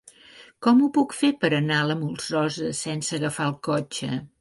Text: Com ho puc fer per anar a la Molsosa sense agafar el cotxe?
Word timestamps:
Com 0.67 0.81
ho 0.81 0.87
puc 0.95 1.13
fer 1.17 1.29
per 1.45 1.53
anar 1.59 1.79
a 1.81 1.85
la 1.91 1.99
Molsosa 2.01 2.75
sense 2.83 3.21
agafar 3.23 3.51
el 3.55 3.59
cotxe? 3.73 4.15